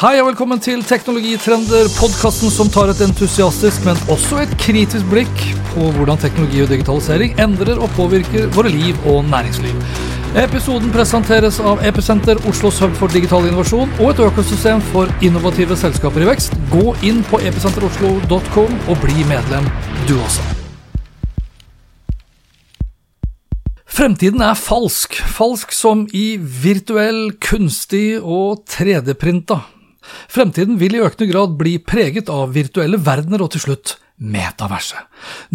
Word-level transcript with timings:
Hei 0.00 0.14
og 0.16 0.30
velkommen 0.30 0.56
til 0.64 0.80
Teknologitrender, 0.80 1.90
podkasten 1.92 2.48
som 2.48 2.70
tar 2.72 2.88
et 2.88 3.02
entusiastisk, 3.04 3.82
men 3.84 3.98
også 4.08 4.38
et 4.40 4.52
kritisk 4.56 5.04
blikk 5.10 5.42
på 5.74 5.90
hvordan 5.92 6.16
teknologi 6.22 6.62
og 6.64 6.70
digitalisering 6.70 7.34
endrer 7.44 7.76
og 7.76 7.90
påvirker 7.98 8.46
våre 8.54 8.70
liv 8.72 8.96
og 9.10 9.26
næringsliv. 9.28 9.74
Episoden 10.40 10.88
presenteres 10.94 11.58
av 11.60 11.84
Episenter, 11.84 12.40
Oslos 12.48 12.78
hub 12.80 12.94
for 12.96 13.12
digital 13.12 13.44
innovasjon 13.44 13.92
og 13.98 14.14
et 14.14 14.22
økosystem 14.24 14.80
for 14.94 15.12
innovative 15.20 15.76
selskaper 15.76 16.24
i 16.24 16.30
vekst. 16.30 16.56
Gå 16.72 16.94
inn 17.04 17.20
på 17.28 17.42
episenteroslo.com 17.50 18.78
og 18.88 19.02
bli 19.02 19.26
medlem, 19.28 19.68
du 20.08 20.14
også. 20.16 20.46
Fremtiden 23.84 24.40
er 24.48 24.56
falsk. 24.56 25.20
Falsk 25.36 25.76
som 25.76 26.06
i 26.16 26.38
virtuell, 26.40 27.34
kunstig 27.50 28.16
og 28.22 28.64
3D-printa. 28.72 29.60
Fremtiden 30.30 30.78
vil 30.80 30.96
i 30.96 31.02
økende 31.04 31.30
grad 31.32 31.56
bli 31.60 31.78
preget 31.82 32.30
av 32.32 32.54
virtuelle 32.56 33.00
verdener 33.00 33.42
og 33.44 33.52
til 33.54 33.68
slutt 33.68 33.96
metaverset. 34.20 35.00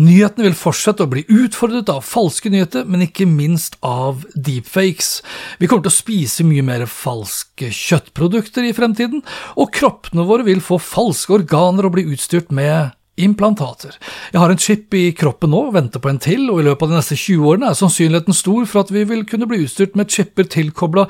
Nyhetene 0.02 0.48
vil 0.48 0.58
fortsette 0.58 1.06
å 1.06 1.10
bli 1.12 1.24
utfordret 1.30 1.90
av 1.94 2.02
falske 2.06 2.50
nyheter, 2.50 2.88
men 2.90 3.06
ikke 3.06 3.28
minst 3.30 3.78
av 3.86 4.26
deepfakes. 4.34 5.20
Vi 5.62 5.70
kommer 5.70 5.86
til 5.86 5.94
å 5.94 6.00
spise 6.00 6.46
mye 6.48 6.66
mer 6.66 6.88
falske 6.90 7.70
kjøttprodukter 7.70 8.66
i 8.66 8.74
fremtiden, 8.76 9.22
og 9.56 9.74
kroppene 9.76 10.26
våre 10.26 10.48
vil 10.50 10.64
få 10.66 10.82
falske 10.82 11.38
organer 11.38 11.86
og 11.86 11.98
bli 11.98 12.08
utstyrt 12.16 12.50
med 12.56 12.96
implantater. 13.22 13.96
Jeg 14.34 14.42
har 14.42 14.52
en 14.52 14.60
chip 14.60 14.94
i 14.98 15.06
kroppen 15.16 15.54
nå, 15.54 15.62
venter 15.76 16.02
på 16.04 16.12
en 16.12 16.20
til, 16.22 16.48
og 16.52 16.60
i 16.60 16.66
løpet 16.68 16.88
av 16.88 16.92
de 16.92 17.00
neste 17.00 17.18
20 17.20 17.50
årene 17.52 17.70
er 17.72 17.78
sannsynligheten 17.80 18.36
stor 18.36 18.66
for 18.70 18.84
at 18.84 18.92
vi 18.94 19.06
vil 19.08 19.24
kunne 19.30 19.48
bli 19.50 19.62
utstyrt 19.64 19.96
med 19.96 20.12
chipper 20.12 20.48
tilkobla 20.52 21.08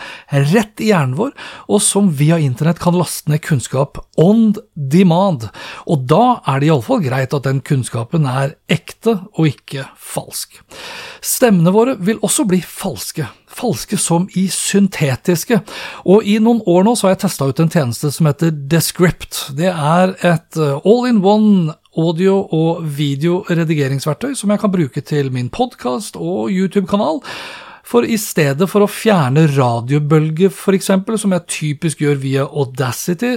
rett 0.51 0.83
i 0.83 0.91
hjernen 0.91 1.17
vår, 1.17 1.33
og 1.69 1.81
som 1.83 2.11
via 2.19 2.37
internett 2.41 2.81
kan 2.83 2.97
laste 2.97 3.31
ned 3.31 3.41
kunnskap 3.45 4.01
on 4.21 4.53
demand. 4.75 5.49
Og 5.89 6.05
da 6.09 6.39
er 6.45 6.61
det 6.61 6.69
iallfall 6.69 7.01
greit 7.05 7.33
at 7.33 7.47
den 7.47 7.63
kunnskapen 7.65 8.29
er 8.29 8.53
ekte 8.71 9.19
og 9.33 9.49
ikke 9.49 9.87
falsk. 9.97 10.61
Stemmene 11.25 11.73
våre 11.73 11.97
vil 11.97 12.21
også 12.25 12.45
bli 12.49 12.61
falske 12.61 13.25
falske 13.55 13.97
som 14.01 14.27
i 14.35 14.47
syntetiske. 14.51 15.61
Og 16.11 16.27
i 16.27 16.37
noen 16.43 16.61
år 16.67 16.85
nå 16.85 16.95
så 16.95 17.07
har 17.07 17.15
jeg 17.15 17.23
testa 17.25 17.47
ut 17.47 17.61
en 17.63 17.71
tjeneste 17.71 18.11
som 18.13 18.29
heter 18.29 18.53
Descript. 18.71 19.45
Det 19.57 19.71
er 19.71 20.15
et 20.19 20.59
eh, 20.59 20.77
all-in-one 20.83 21.75
audio- 21.97 22.47
og 22.51 22.83
videoredigeringsverktøy 22.97 24.35
som 24.35 24.51
jeg 24.51 24.61
kan 24.61 24.73
bruke 24.73 25.01
til 25.01 25.31
min 25.31 25.49
podkast 25.49 26.15
og 26.19 26.51
YouTube-kanal. 26.51 27.21
For 27.85 28.01
i 28.01 28.17
stedet 28.17 28.67
for 28.69 28.81
å 28.81 28.89
fjerne 28.89 29.45
radiobølger, 29.53 30.49
f.eks., 30.49 30.89
som 31.21 31.35
jeg 31.35 31.47
typisk 31.47 32.01
gjør 32.01 32.21
via 32.23 32.45
Audacity, 32.45 33.35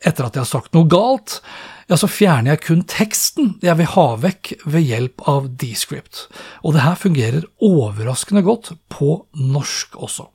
etter 0.00 0.26
at 0.26 0.36
jeg 0.36 0.44
har 0.44 0.50
sagt 0.50 0.76
noe 0.76 0.88
galt, 0.90 1.40
ja, 1.88 1.96
så 1.96 2.08
fjerner 2.10 2.52
jeg 2.52 2.64
kun 2.66 2.82
teksten 2.88 3.54
jeg 3.64 3.78
vil 3.78 3.88
ha 3.94 4.06
vekk 4.20 4.50
ved 4.68 4.84
hjelp 4.84 5.22
av 5.30 5.46
Descript. 5.60 6.26
Og 6.60 6.74
det 6.76 6.84
her 6.84 6.98
fungerer 7.00 7.46
overraskende 7.64 8.44
godt 8.44 8.74
på 8.92 9.14
norsk 9.40 9.96
også. 9.96 10.28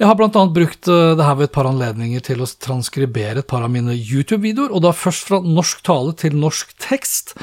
Jeg 0.00 0.08
har 0.08 0.16
blant 0.16 0.38
annet 0.40 0.56
brukt 0.56 0.88
eh, 0.88 1.12
det 1.18 1.26
her 1.26 1.36
ved 1.36 1.50
et 1.50 1.56
par 1.56 1.68
anledninger 1.68 2.24
til 2.24 2.40
å 2.40 2.48
transkribere 2.48 3.44
et 3.44 3.50
par 3.50 3.66
av 3.66 3.72
mine 3.72 3.92
YouTube-videoer, 3.92 4.72
og 4.72 4.86
da 4.86 4.96
først 4.96 5.28
fra 5.28 5.42
norsk 5.44 5.84
tale 5.84 6.16
til 6.16 6.36
norsk 6.40 6.72
tekst, 6.80 7.36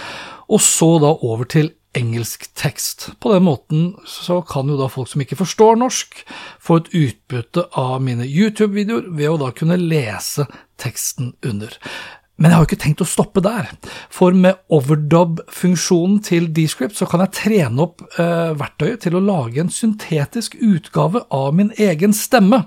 og 0.49 0.61
så 0.61 0.95
da 1.01 1.13
over 1.21 1.49
til 1.49 1.73
engelsk 1.93 2.47
tekst. 2.57 3.11
På 3.21 3.33
den 3.33 3.45
måten 3.45 3.93
så 4.09 4.41
kan 4.41 4.69
jo 4.69 4.77
da 4.79 4.89
folk 4.89 5.11
som 5.11 5.21
ikke 5.21 5.37
forstår 5.39 5.77
norsk, 5.77 6.23
få 6.57 6.81
et 6.81 6.93
utbytte 7.03 7.67
av 7.77 7.99
mine 8.01 8.25
YouTube-videoer 8.25 9.11
ved 9.13 9.29
å 9.29 9.39
da 9.45 9.51
kunne 9.53 9.77
lese 9.77 10.47
teksten 10.83 11.33
under. 11.45 11.79
Men 12.41 12.49
jeg 12.49 12.57
har 12.57 12.63
jo 12.63 12.69
ikke 12.71 12.81
tenkt 12.81 13.01
å 13.05 13.07
stoppe 13.07 13.43
der, 13.45 13.67
for 14.11 14.33
med 14.35 14.57
overdub-funksjonen 14.73 16.17
til 16.25 16.49
Descript 16.55 16.97
så 16.97 17.05
kan 17.09 17.21
jeg 17.23 17.35
trene 17.37 17.85
opp 17.85 18.01
eh, 18.17 18.55
verktøyet 18.57 19.05
til 19.05 19.17
å 19.19 19.23
lage 19.23 19.61
en 19.61 19.71
syntetisk 19.71 20.57
utgave 20.57 21.21
av 21.33 21.53
min 21.55 21.69
egen 21.77 22.15
stemme. 22.17 22.65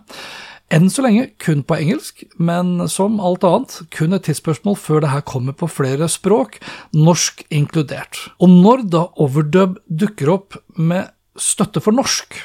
Enn 0.73 0.89
så 0.91 1.05
lenge 1.05 1.29
kun 1.43 1.61
på 1.67 1.77
engelsk, 1.79 2.25
men 2.43 2.89
som 2.91 3.21
alt 3.23 3.45
annet 3.47 3.77
kun 3.95 4.17
et 4.17 4.25
tidsspørsmål 4.27 4.79
før 4.83 5.05
det 5.05 5.13
her 5.13 5.27
kommer 5.27 5.55
på 5.55 5.69
flere 5.71 6.09
språk, 6.11 6.59
norsk 6.95 7.45
inkludert. 7.55 8.19
Og 8.43 8.51
når 8.51 8.87
da 8.91 9.05
overdub 9.23 9.79
dukker 9.87 10.33
opp 10.35 10.59
med 10.75 11.11
støtte 11.39 11.83
for 11.85 11.95
norsk, 11.95 12.39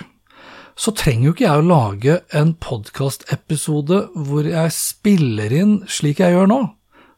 så 0.76 0.94
trenger 0.96 1.28
jo 1.30 1.34
ikke 1.36 1.48
jeg 1.48 1.62
å 1.62 1.68
lage 1.68 2.18
en 2.38 2.54
podkastepisode 2.62 4.04
hvor 4.16 4.48
jeg 4.48 4.76
spiller 4.76 5.54
inn 5.56 5.76
slik 5.92 6.22
jeg 6.24 6.36
gjør 6.36 6.50
nå. 6.52 6.62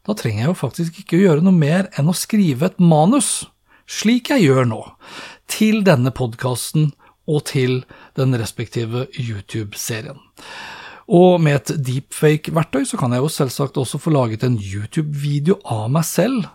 Da 0.04 0.16
trenger 0.20 0.44
jeg 0.44 0.52
jo 0.52 0.60
faktisk 0.60 1.00
ikke 1.00 1.18
å 1.20 1.24
gjøre 1.24 1.46
noe 1.46 1.56
mer 1.56 1.88
enn 2.00 2.12
å 2.12 2.18
skrive 2.18 2.68
et 2.68 2.82
manus, 2.84 3.46
slik 3.88 4.34
jeg 4.34 4.50
gjør 4.50 4.68
nå, 4.68 4.82
til 5.48 5.84
denne 5.88 6.12
podkasten 6.16 6.92
og 7.30 7.46
til 7.48 7.84
den 8.20 8.36
respektive 8.40 9.08
YouTube-serien. 9.16 10.20
Og 11.14 11.40
med 11.44 11.60
et 11.60 11.72
deepfake-verktøy 11.88 12.84
så 12.88 13.00
kan 13.00 13.16
jeg 13.16 13.24
jo 13.24 13.32
selvsagt 13.32 13.80
også 13.80 14.00
få 14.00 14.14
laget 14.16 14.44
en 14.48 14.58
YouTube-video 14.60 15.60
av 15.72 15.90
meg 15.92 16.08
selv, 16.08 16.48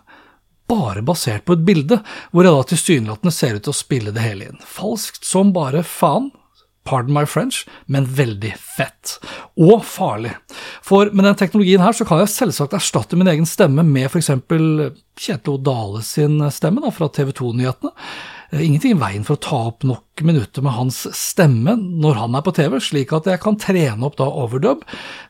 bare 0.69 1.01
basert 1.05 1.47
på 1.47 1.55
et 1.57 1.65
bilde, 1.65 1.97
hvor 2.29 2.45
jeg 2.45 2.53
da 2.53 2.65
tilsynelatende 2.69 3.33
ser 3.33 3.57
ut 3.57 3.65
til 3.65 3.73
å 3.73 3.79
spille 3.79 4.13
det 4.13 4.25
hele 4.25 4.51
inn. 4.51 4.61
Falskt 4.61 5.25
som 5.25 5.53
bare 5.55 5.81
faen, 5.85 6.29
pardon 6.87 7.13
my 7.13 7.25
French, 7.25 7.65
men 7.85 8.07
veldig 8.17 8.53
fett. 8.57 9.17
Og 9.59 9.83
farlig. 9.85 10.33
For 10.85 11.11
med 11.13 11.27
den 11.27 11.37
teknologien 11.39 11.83
her 11.83 11.95
så 11.95 12.07
kan 12.07 12.23
jeg 12.23 12.33
selvsagt 12.33 12.75
erstatte 12.77 13.19
min 13.19 13.29
egen 13.29 13.47
stemme 13.49 13.85
med 13.85 14.09
f.eks. 14.09 14.31
Kjetil 15.19 15.61
Dale 15.65 16.03
sin 16.05 16.39
stemme 16.55 16.83
da, 16.83 16.91
fra 16.95 17.09
TV 17.13 17.33
2-nyhetene. 17.35 17.93
Eh, 18.51 18.65
ingenting 18.65 18.95
i 18.95 18.99
veien 18.99 19.25
for 19.27 19.37
å 19.37 19.43
ta 19.43 19.61
opp 19.69 19.85
nok 19.87 20.23
minutter 20.25 20.65
med 20.65 20.73
hans 20.73 21.03
stemme 21.15 21.75
når 21.77 22.23
han 22.23 22.37
er 22.37 22.45
på 22.45 22.55
TV, 22.57 22.79
slik 22.81 23.13
at 23.15 23.29
jeg 23.29 23.41
kan 23.43 23.59
trene 23.61 24.07
opp 24.07 24.17
da 24.19 24.29
overdub 24.29 24.85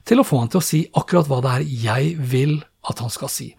til 0.08 0.22
å 0.22 0.28
få 0.28 0.44
han 0.44 0.52
til 0.54 0.62
å 0.62 0.66
si 0.66 0.84
akkurat 0.98 1.28
hva 1.30 1.42
det 1.44 1.56
er 1.58 1.70
jeg 1.90 2.14
vil 2.32 2.60
at 2.88 3.02
han 3.04 3.12
skal 3.12 3.32
si. 3.32 3.50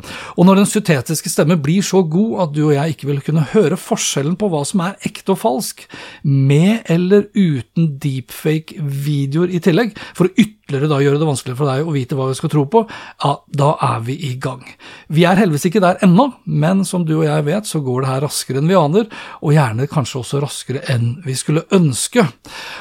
Og 0.41 0.47
når 0.49 0.63
den 0.63 0.69
syntetiske 0.71 1.31
stemme 1.33 1.59
blir 1.61 1.85
så 1.85 2.01
god 2.09 2.47
at 2.47 2.55
du 2.57 2.63
og 2.71 2.75
jeg 2.75 2.95
ikke 2.95 3.11
vil 3.11 3.21
kunne 3.25 3.45
høre 3.53 3.77
forskjellen 3.81 4.39
på 4.41 4.49
hva 4.53 4.63
som 4.69 4.83
er 4.87 4.97
ekte 5.07 5.35
og 5.35 5.43
falsk, 5.43 5.85
med 6.25 6.89
eller 6.91 7.29
uten 7.37 7.93
deepfake-videoer 8.01 9.53
i 9.53 9.61
tillegg, 9.63 9.93
for 10.17 10.31
å 10.31 10.35
ytterligere 10.71 10.91
da 10.91 11.01
gjøre 11.03 11.19
det 11.21 11.29
vanskeligere 11.29 11.59
for 11.59 11.71
deg 11.71 11.89
å 11.89 11.95
vite 11.95 12.17
hva 12.19 12.29
vi 12.31 12.37
skal 12.39 12.53
tro 12.53 12.65
på, 12.71 12.83
ja, 13.25 13.33
da 13.61 13.71
er 13.83 14.03
vi 14.07 14.17
i 14.29 14.33
gang. 14.41 14.63
Vi 15.11 15.25
er 15.27 15.39
heldigvis 15.39 15.67
ikke 15.71 15.83
der 15.83 16.01
ennå, 16.07 16.31
men 16.47 16.85
som 16.87 17.05
du 17.07 17.17
og 17.19 17.27
jeg 17.27 17.47
vet, 17.49 17.67
så 17.67 17.83
går 17.85 18.05
det 18.05 18.11
her 18.11 18.25
raskere 18.27 18.61
enn 18.61 18.71
vi 18.71 18.79
aner, 18.79 19.09
og 19.41 19.55
gjerne 19.57 19.89
kanskje 19.91 20.21
også 20.23 20.43
raskere 20.45 20.85
enn 20.93 21.17
vi 21.27 21.35
skulle 21.39 21.67
ønske. 21.75 22.25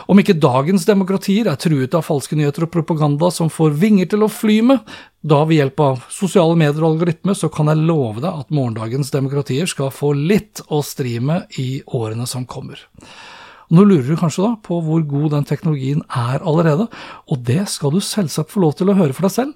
Om 0.10 0.22
ikke 0.22 0.38
dagens 0.40 0.86
demokratier 0.90 1.50
er 1.50 1.60
truet 1.60 1.98
av 1.98 2.06
falske 2.06 2.38
nyheter 2.38 2.68
og 2.68 2.74
propaganda 2.74 3.32
som 3.34 3.52
får 3.54 3.78
vinger 3.80 4.12
til 4.14 4.26
å 4.26 4.32
fly 4.32 4.60
med, 4.70 4.94
da 5.20 5.42
ved 5.44 5.60
hjelp 5.60 5.82
av 5.84 6.06
sosiale 6.14 6.56
medier 6.56 6.80
og 6.80 6.94
algoritmer 6.94 7.36
så 7.36 7.50
kan 7.52 7.68
jeg 7.68 7.84
love 7.84 8.22
deg 8.24 8.30
at 8.30 8.54
morgendagens 8.56 9.12
demokratier 9.12 9.68
skal 9.68 9.92
få 9.92 10.14
litt 10.16 10.62
å 10.72 10.80
stri 10.86 11.18
med 11.20 11.60
i 11.60 11.82
årene 11.98 12.28
som 12.30 12.46
kommer. 12.48 12.80
Nå 13.70 13.86
lurer 13.86 14.08
du 14.08 14.18
kanskje 14.18 14.48
da 14.48 14.56
på 14.66 14.80
hvor 14.82 15.04
god 15.06 15.36
den 15.36 15.46
teknologien 15.46 16.02
er 16.10 16.42
allerede, 16.42 16.88
og 17.30 17.44
det 17.46 17.68
skal 17.70 17.94
du 17.94 18.02
selvsagt 18.02 18.52
få 18.52 18.64
lov 18.66 18.78
til 18.80 18.90
å 18.90 18.98
høre 18.98 19.14
for 19.14 19.28
deg 19.28 19.36
selv. 19.36 19.54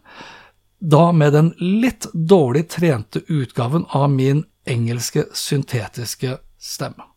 Da 0.80 1.12
med 1.16 1.34
den 1.34 1.54
litt 1.60 2.10
dårlig 2.14 2.68
trente 2.76 3.24
utgaven 3.32 3.88
av 3.90 4.12
min 4.12 4.44
engelske 4.70 5.26
syntetiske 5.34 6.38
stemme. 6.60 7.10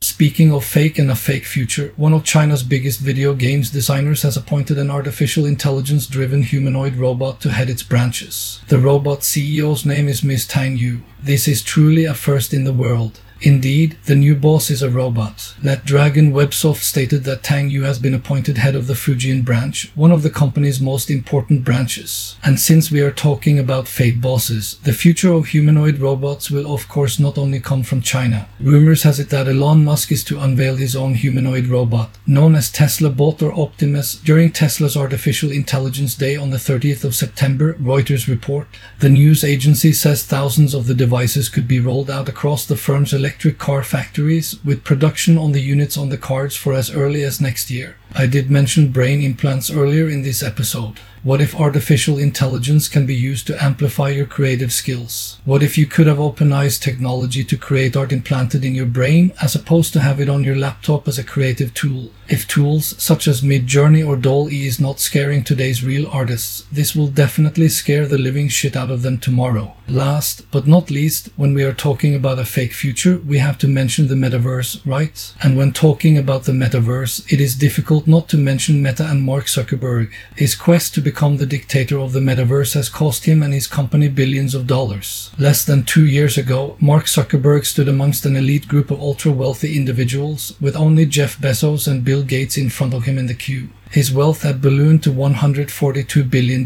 Speaking 0.00 0.52
of 0.52 0.64
fake 0.64 1.00
and 1.00 1.10
a 1.10 1.16
fake 1.16 1.44
future, 1.44 1.92
one 1.96 2.14
of 2.14 2.22
China's 2.22 2.62
biggest 2.62 3.00
video 3.00 3.34
games 3.34 3.70
designers 3.70 4.22
has 4.22 4.36
appointed 4.36 4.78
an 4.78 4.92
artificial 4.92 5.44
intelligence 5.44 6.06
driven 6.06 6.44
humanoid 6.44 6.94
robot 6.94 7.40
to 7.40 7.50
head 7.50 7.68
its 7.68 7.82
branches. 7.82 8.60
The 8.68 8.78
robot 8.78 9.22
CEO's 9.22 9.84
name 9.84 10.08
is 10.08 10.22
Ms. 10.22 10.46
Tang 10.46 10.76
Yu. 10.76 11.00
This 11.20 11.48
is 11.48 11.64
truly 11.64 12.04
a 12.04 12.14
first 12.14 12.54
in 12.54 12.62
the 12.62 12.72
world. 12.72 13.18
Indeed, 13.40 13.96
the 14.06 14.16
new 14.16 14.34
boss 14.34 14.68
is 14.68 14.82
a 14.82 14.90
robot. 14.90 15.54
NetDragon 15.62 16.32
Websoft 16.32 16.82
stated 16.82 17.22
that 17.24 17.44
Tang 17.44 17.70
Yu 17.70 17.84
has 17.84 18.00
been 18.00 18.14
appointed 18.14 18.58
head 18.58 18.74
of 18.74 18.88
the 18.88 18.94
Fujian 18.94 19.44
branch, 19.44 19.92
one 19.94 20.10
of 20.10 20.22
the 20.22 20.30
company's 20.30 20.80
most 20.80 21.08
important 21.08 21.64
branches. 21.64 22.36
And 22.42 22.58
since 22.58 22.90
we 22.90 23.00
are 23.00 23.12
talking 23.12 23.58
about 23.58 23.86
fake 23.86 24.20
bosses, 24.20 24.78
the 24.82 24.92
future 24.92 25.32
of 25.32 25.46
humanoid 25.46 25.98
robots 25.98 26.50
will 26.50 26.74
of 26.74 26.88
course 26.88 27.20
not 27.20 27.38
only 27.38 27.60
come 27.60 27.84
from 27.84 28.00
China. 28.00 28.48
Rumors 28.58 29.04
has 29.04 29.20
it 29.20 29.30
that 29.30 29.46
Elon 29.46 29.84
Musk 29.84 30.10
is 30.10 30.24
to 30.24 30.40
unveil 30.40 30.74
his 30.74 30.96
own 30.96 31.14
humanoid 31.14 31.66
robot, 31.66 32.10
known 32.26 32.56
as 32.56 32.72
Tesla 32.72 33.08
Bot 33.08 33.40
or 33.40 33.52
Optimus, 33.52 34.16
during 34.16 34.50
Tesla's 34.50 34.96
Artificial 34.96 35.52
Intelligence 35.52 36.16
Day 36.16 36.34
on 36.34 36.50
the 36.50 36.56
30th 36.56 37.04
of 37.04 37.14
September, 37.14 37.74
Reuters 37.74 38.26
report. 38.26 38.66
The 38.98 39.08
news 39.08 39.44
agency 39.44 39.92
says 39.92 40.24
thousands 40.24 40.74
of 40.74 40.88
the 40.88 40.94
devices 40.94 41.48
could 41.48 41.68
be 41.68 41.78
rolled 41.78 42.10
out 42.10 42.28
across 42.28 42.66
the 42.66 42.76
firm's 42.76 43.12
electric 43.12 43.27
car 43.58 43.82
factories, 43.82 44.62
with 44.64 44.84
production 44.84 45.36
on 45.38 45.52
the 45.52 45.60
units 45.60 45.96
on 45.96 46.08
the 46.08 46.18
cards 46.18 46.56
for 46.56 46.72
as 46.72 46.90
early 46.90 47.22
as 47.22 47.40
next 47.40 47.70
year. 47.70 47.96
I 48.14 48.26
did 48.26 48.50
mention 48.50 48.90
brain 48.90 49.22
implants 49.22 49.70
earlier 49.70 50.08
in 50.08 50.22
this 50.22 50.42
episode. 50.42 50.98
What 51.24 51.40
if 51.40 51.54
artificial 51.54 52.16
intelligence 52.16 52.88
can 52.88 53.04
be 53.04 53.14
used 53.14 53.46
to 53.48 53.62
amplify 53.62 54.10
your 54.10 54.24
creative 54.24 54.72
skills? 54.72 55.38
What 55.44 55.64
if 55.64 55.76
you 55.76 55.84
could 55.84 56.06
have 56.06 56.18
OpenAI's 56.18 56.78
technology 56.78 57.42
to 57.44 57.56
create 57.56 57.96
art 57.96 58.12
implanted 58.12 58.64
in 58.64 58.74
your 58.74 58.86
brain 58.86 59.32
as 59.42 59.54
opposed 59.56 59.92
to 59.94 60.00
have 60.00 60.20
it 60.20 60.28
on 60.28 60.44
your 60.44 60.56
laptop 60.56 61.08
as 61.08 61.18
a 61.18 61.24
creative 61.24 61.74
tool? 61.74 62.10
If 62.28 62.46
tools 62.46 62.94
such 63.02 63.26
as 63.26 63.40
Midjourney 63.40 64.06
or 64.06 64.16
DALL-E 64.16 64.66
is 64.66 64.78
not 64.78 65.00
scaring 65.00 65.42
today's 65.42 65.82
real 65.82 66.06
artists, 66.08 66.64
this 66.70 66.94
will 66.94 67.08
definitely 67.08 67.68
scare 67.68 68.06
the 68.06 68.18
living 68.18 68.48
shit 68.48 68.76
out 68.76 68.90
of 68.90 69.02
them 69.02 69.18
tomorrow. 69.18 69.74
Last 69.88 70.48
but 70.50 70.66
not 70.66 70.90
least, 70.90 71.30
when 71.36 71.54
we 71.54 71.64
are 71.64 71.72
talking 71.72 72.14
about 72.14 72.38
a 72.38 72.44
fake 72.44 72.74
future, 72.74 73.18
we 73.18 73.38
have 73.38 73.58
to 73.58 73.66
mention 73.66 74.06
the 74.06 74.14
metaverse, 74.14 74.80
right? 74.86 75.32
And 75.42 75.56
when 75.56 75.72
talking 75.72 76.16
about 76.16 76.44
the 76.44 76.52
metaverse, 76.52 77.32
it 77.32 77.40
is 77.40 77.54
difficult 77.54 77.97
not 78.06 78.28
to 78.28 78.36
mention 78.36 78.82
Meta 78.82 79.08
and 79.08 79.22
Mark 79.22 79.46
Zuckerberg. 79.46 80.10
His 80.36 80.54
quest 80.54 80.94
to 80.94 81.00
become 81.00 81.38
the 81.38 81.46
dictator 81.46 81.98
of 81.98 82.12
the 82.12 82.20
metaverse 82.20 82.74
has 82.74 82.88
cost 82.88 83.24
him 83.24 83.42
and 83.42 83.52
his 83.52 83.66
company 83.66 84.08
billions 84.08 84.54
of 84.54 84.66
dollars. 84.66 85.30
Less 85.38 85.64
than 85.64 85.84
two 85.84 86.06
years 86.06 86.38
ago, 86.38 86.76
Mark 86.80 87.06
Zuckerberg 87.06 87.64
stood 87.64 87.88
amongst 87.88 88.26
an 88.26 88.36
elite 88.36 88.68
group 88.68 88.90
of 88.90 89.00
ultra 89.00 89.32
wealthy 89.32 89.76
individuals, 89.76 90.54
with 90.60 90.76
only 90.76 91.06
Jeff 91.06 91.38
Bezos 91.38 91.88
and 91.88 92.04
Bill 92.04 92.22
Gates 92.22 92.56
in 92.56 92.70
front 92.70 92.94
of 92.94 93.04
him 93.04 93.18
in 93.18 93.26
the 93.26 93.34
queue. 93.34 93.70
His 93.90 94.12
wealth 94.12 94.42
had 94.42 94.60
ballooned 94.60 95.02
to 95.04 95.10
$142 95.10 96.30
billion. 96.30 96.62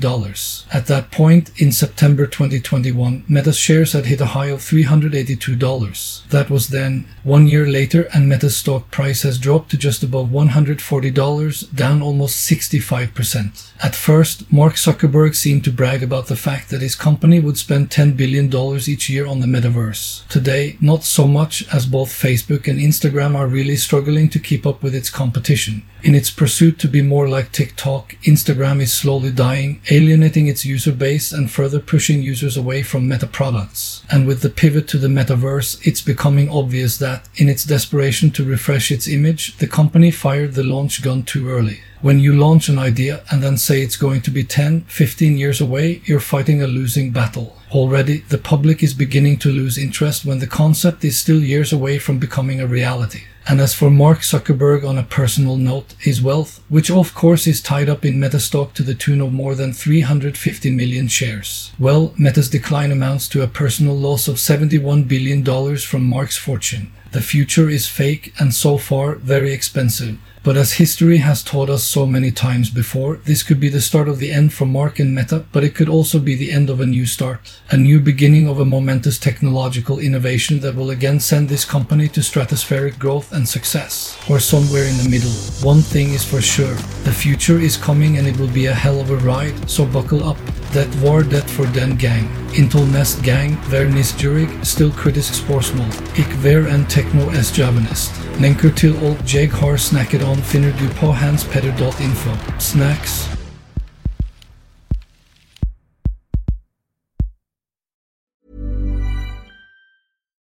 At 0.73 0.87
that 0.87 1.11
point, 1.11 1.51
in 1.61 1.71
September 1.73 2.27
2021, 2.27 3.25
Meta's 3.29 3.57
shares 3.57 3.93
had 3.93 4.07
hit 4.07 4.21
a 4.21 4.27
high 4.27 4.47
of 4.47 4.61
$382. 4.61 6.29
That 6.29 6.51
was 6.51 6.69
then. 6.69 7.07
One 7.23 7.47
year 7.47 7.67
later, 7.67 8.09
and 8.13 8.29
Meta's 8.29 8.57
stock 8.57 8.91
price 8.91 9.23
has 9.23 9.39
dropped 9.39 9.71
to 9.71 9.77
just 9.77 10.03
above 10.03 10.29
$140, 10.29 11.75
down 11.75 12.03
almost 12.03 12.51
65%. 12.51 13.71
At 13.83 13.95
first, 13.95 14.53
Mark 14.53 14.75
Zuckerberg 14.75 15.35
seemed 15.35 15.65
to 15.65 15.73
brag 15.73 16.03
about 16.03 16.27
the 16.27 16.37
fact 16.37 16.71
that 16.71 16.83
his 16.83 16.95
company 16.95 17.39
would 17.41 17.59
spend 17.59 17.91
$10 17.91 18.17
billion 18.17 18.47
each 18.89 19.09
year 19.09 19.27
on 19.27 19.41
the 19.41 19.47
metaverse. 19.47 20.27
Today, 20.29 20.77
not 20.81 21.05
so 21.05 21.27
much, 21.27 21.67
as 21.73 21.87
both 21.87 22.09
Facebook 22.09 22.69
and 22.69 22.81
Instagram 22.81 23.37
are 23.37 23.47
really 23.47 23.77
struggling 23.77 24.29
to 24.31 24.39
keep 24.39 24.67
up 24.67 24.83
with 24.83 24.95
its 24.95 25.11
competition. 25.11 25.83
In 26.03 26.17
its 26.17 26.31
pursuit 26.31 26.81
to 26.81 26.89
be 26.89 27.03
more 27.13 27.29
like 27.29 27.53
TikTok, 27.53 28.15
Instagram 28.23 28.81
is 28.81 28.91
slowly 28.91 29.31
dying, 29.31 29.83
alienating 29.91 30.47
its 30.47 30.65
user 30.65 30.93
base 30.93 31.31
and 31.31 31.51
further 31.51 31.79
pushing 31.79 32.23
users 32.23 32.57
away 32.57 32.83
from 32.83 33.07
meta 33.07 33.27
products. 33.27 34.03
And 34.11 34.27
with 34.27 34.41
the 34.41 34.49
pivot 34.49 34.89
to 34.89 34.97
the 34.97 35.09
metaverse, 35.19 35.87
it's 35.87 36.01
becoming 36.01 36.49
obvious 36.49 36.97
that, 36.97 37.29
in 37.37 37.51
its 37.51 37.67
desperation 37.67 38.31
to 38.31 38.53
refresh 38.55 38.91
its 38.91 39.07
image, 39.07 39.59
the 39.59 39.67
company 39.67 40.11
fired 40.11 40.55
the 40.55 40.65
launch 40.65 41.03
gun 41.03 41.23
too 41.23 41.51
early. 41.51 41.81
When 42.01 42.19
you 42.19 42.33
launch 42.35 42.71
an 42.71 42.79
idea 42.79 43.23
and 43.31 43.43
then 43.43 43.59
say 43.59 43.83
it's 43.83 44.05
going 44.07 44.23
to 44.23 44.31
be 44.31 44.43
10, 44.43 44.81
15 44.85 45.37
years 45.37 45.61
away, 45.61 46.01
you're 46.07 46.19
fighting 46.35 46.63
a 46.63 46.67
losing 46.67 47.11
battle. 47.11 47.59
Already, 47.73 48.21
the 48.31 48.39
public 48.39 48.83
is 48.83 48.95
beginning 48.95 49.37
to 49.41 49.53
lose 49.53 49.77
interest 49.77 50.25
when 50.25 50.39
the 50.39 50.47
concept 50.63 51.05
is 51.05 51.19
still 51.19 51.43
years 51.45 51.75
away 51.75 51.99
from 51.99 52.19
becoming 52.19 52.59
a 52.59 52.67
reality. 52.67 53.25
And 53.47 53.61
as 53.61 53.75
for 53.75 53.91
Mark 53.91 54.21
Zuckerberg 54.21 54.89
on 54.89 54.99
a 54.99 55.03
personal 55.03 55.57
note, 55.57 55.95
his 55.99 56.23
wealth, 56.23 56.63
which 56.69 56.91
of 56.91 57.13
course 57.13 57.47
is 57.47 57.61
tied 57.61 57.89
up 57.89 58.05
in 58.05 58.21
Meta 58.21 58.39
stock 58.39 58.73
to 58.75 58.83
the 58.83 58.95
tune 58.95 59.21
of 59.21 59.33
more 59.33 59.55
than 59.55 59.73
350 59.73 60.71
million 60.71 61.09
shares. 61.09 61.73
Well, 61.79 62.15
Meta's 62.17 62.49
decline 62.49 62.93
amounts 62.93 63.29
to 63.29 63.43
a 63.43 63.49
personal 63.49 63.97
loss 63.97 64.29
of 64.29 64.37
$71 64.37 65.09
billion 65.09 65.77
from 65.77 66.05
Mark's 66.05 66.37
fortune. 66.37 66.93
The 67.13 67.21
future 67.21 67.69
is 67.69 67.87
fake 67.87 68.33
and 68.39 68.55
so 68.55 68.79
far 68.79 69.17
very 69.17 69.53
expensive. 69.53 70.17
But 70.43 70.57
as 70.57 70.73
history 70.73 71.19
has 71.19 71.45
taught 71.45 71.69
us 71.69 71.85
so 71.85 72.07
many 72.07 72.31
times 72.31 72.71
before, 72.71 73.17
this 73.17 73.43
could 73.43 73.61
be 73.61 73.69
the 73.69 73.83
start 73.83 74.09
of 74.09 74.19
the 74.19 74.33
end 74.33 74.55
for 74.55 74.65
Mark 74.65 74.99
and 74.99 75.15
Meta, 75.15 75.45
but 75.53 75.63
it 75.63 75.75
could 75.75 75.91
also 75.91 76.19
be 76.19 76.35
the 76.35 76.51
end 76.51 76.71
of 76.71 76.81
a 76.81 76.87
new 76.87 77.05
start, 77.05 77.61
a 77.71 77.77
new 77.77 78.01
beginning 78.01 78.49
of 78.49 78.59
a 78.59 78.65
momentous 78.65 79.19
technological 79.19 79.99
innovation 79.99 80.61
that 80.61 80.75
will 80.75 80.91
again 80.91 81.21
send 81.21 81.51
this 81.51 81.67
company 81.67 82.09
to 82.09 82.21
stratospheric 82.21 82.99
growth 82.99 83.31
and 83.31 83.47
success, 83.47 84.19
or 84.29 84.41
somewhere 84.41 84.85
in 84.85 84.97
the 84.97 85.09
middle. 85.09 85.31
One 85.63 85.83
thing 85.83 86.15
is 86.15 86.25
for 86.25 86.41
sure, 86.41 86.75
the 87.05 87.13
future 87.13 87.61
is 87.61 87.77
coming 87.77 88.17
and 88.17 88.27
it 88.27 88.39
will 88.39 88.53
be 88.53 88.67
a 88.67 88.75
hell 88.75 89.01
of 89.01 89.11
a 89.11 89.19
ride, 89.19 89.71
so 89.71 89.85
buckle 89.85 90.25
up. 90.25 90.39
Det 90.73 91.03
var 91.03 91.23
det 91.23 91.45
for 91.51 91.65
den 91.65 91.99
gang. 91.99 92.31
Inntil 92.55 92.87
nest 92.93 93.23
gang, 93.25 93.59
vær 93.71 93.85
nisjurig, 93.89 94.49
still 94.63 94.93
kritisk 94.93 95.35
spørsmål. 95.35 95.87
Ik 96.17 96.45
vær 96.45 96.75
en 96.75 96.87
techno-s-javanist. 96.89 98.13
Lenker 98.41 98.75
til 98.75 98.97
alt 99.03 99.35
jeg 99.35 99.51
har 99.53 99.77
snakket 99.77 100.23
on 100.23 100.43
finner 100.43 100.73
du 100.79 100.89
på 100.97 101.07
info 102.01 102.31
Snacks. 102.59 103.29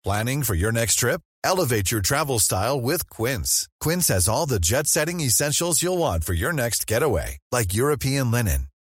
Planning 0.04 0.44
for 0.44 0.56
your 0.56 0.72
next 0.72 0.96
trip? 0.96 1.22
Elevate 1.44 1.92
your 1.92 2.02
travel 2.02 2.40
style 2.40 2.82
with 2.82 3.10
Quince. 3.10 3.68
Quince 3.80 4.08
has 4.08 4.28
all 4.28 4.46
the 4.46 4.60
jet 4.60 4.88
setting 4.88 5.20
essentials 5.20 5.82
you'll 5.84 5.98
want 5.98 6.24
for 6.24 6.34
your 6.34 6.54
next 6.54 6.88
getaway, 6.88 7.38
like 7.52 7.74
European 7.74 8.32
linen, 8.32 8.69